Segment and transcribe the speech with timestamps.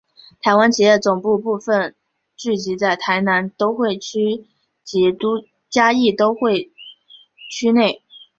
[0.41, 1.93] 台湾企业总部部份
[2.35, 4.47] 聚集在台南都会区
[4.83, 5.15] 及
[5.69, 6.71] 嘉义都会
[7.51, 8.01] 区内。